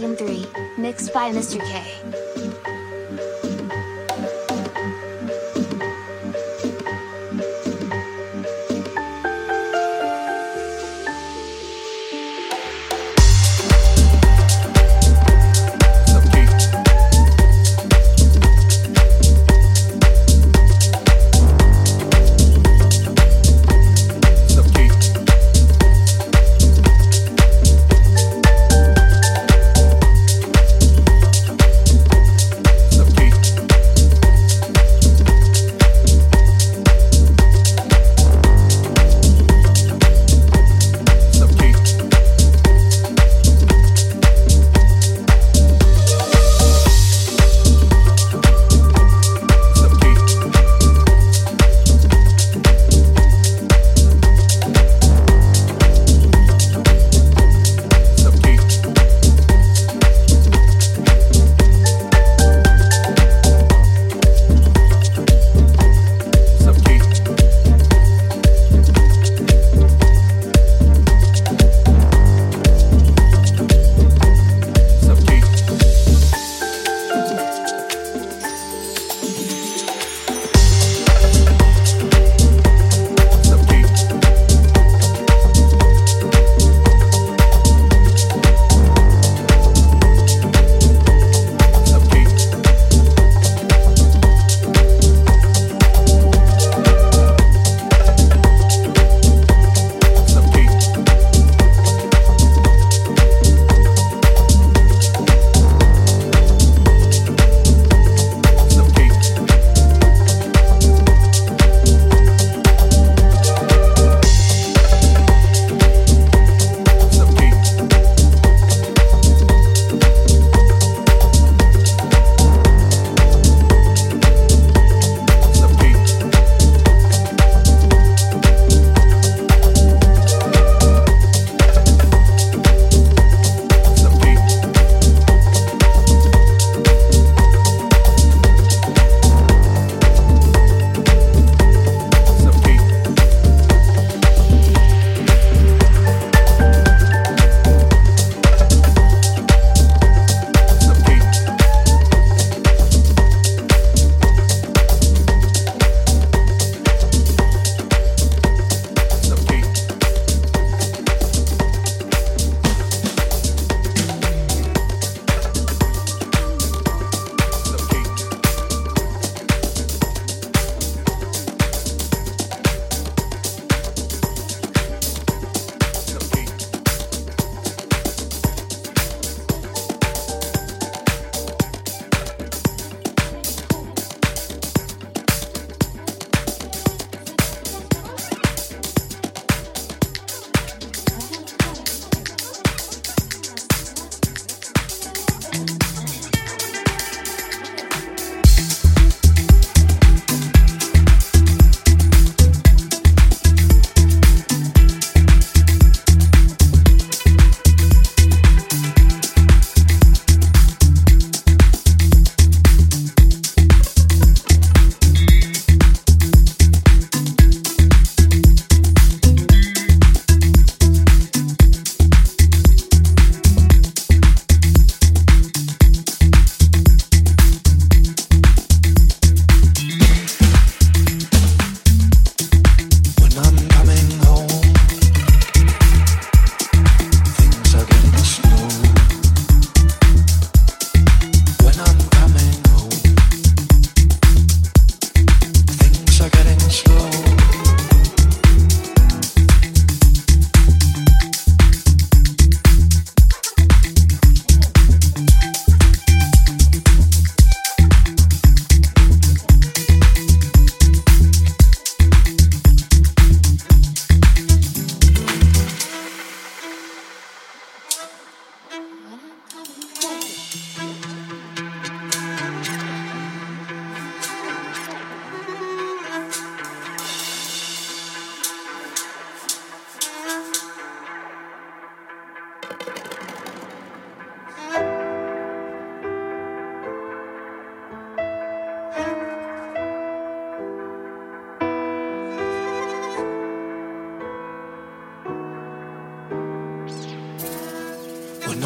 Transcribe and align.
Volume 0.00 0.16
3, 0.16 0.46
mixed 0.78 1.12
by 1.12 1.30
Mr. 1.30 1.60
K. 1.60 1.89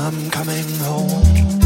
I'm 0.04 0.30
coming 0.30 0.68
home. 0.80 1.63